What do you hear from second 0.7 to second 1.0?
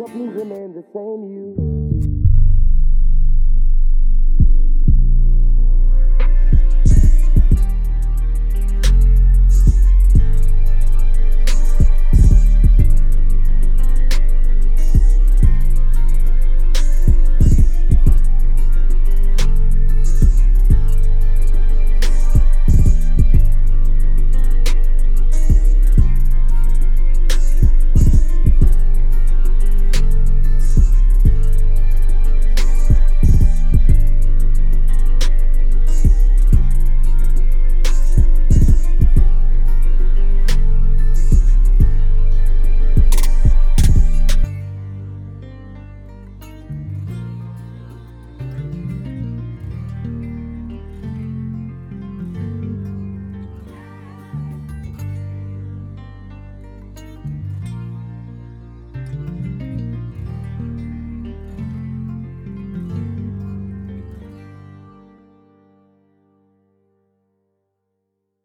the